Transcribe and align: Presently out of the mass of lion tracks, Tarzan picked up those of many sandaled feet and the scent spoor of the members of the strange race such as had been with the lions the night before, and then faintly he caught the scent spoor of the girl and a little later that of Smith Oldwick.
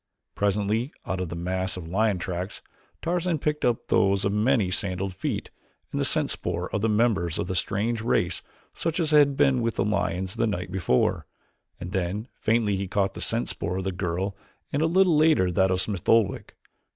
Presently 0.33 0.91
out 1.05 1.21
of 1.21 1.29
the 1.29 1.35
mass 1.35 1.77
of 1.77 1.87
lion 1.87 2.17
tracks, 2.17 2.63
Tarzan 3.03 3.37
picked 3.37 3.63
up 3.63 3.85
those 3.89 4.25
of 4.25 4.33
many 4.33 4.71
sandaled 4.71 5.13
feet 5.13 5.51
and 5.91 6.01
the 6.01 6.05
scent 6.05 6.31
spoor 6.31 6.71
of 6.73 6.81
the 6.81 6.89
members 6.89 7.37
of 7.37 7.45
the 7.45 7.53
strange 7.53 8.01
race 8.01 8.41
such 8.73 8.99
as 8.99 9.11
had 9.11 9.37
been 9.37 9.61
with 9.61 9.75
the 9.75 9.85
lions 9.85 10.37
the 10.37 10.47
night 10.47 10.71
before, 10.71 11.27
and 11.79 11.91
then 11.91 12.27
faintly 12.33 12.75
he 12.75 12.87
caught 12.87 13.13
the 13.13 13.21
scent 13.21 13.49
spoor 13.49 13.77
of 13.77 13.83
the 13.83 13.91
girl 13.91 14.35
and 14.73 14.81
a 14.81 14.87
little 14.87 15.15
later 15.15 15.51
that 15.51 15.69
of 15.69 15.79
Smith 15.81 16.09
Oldwick. 16.09 16.55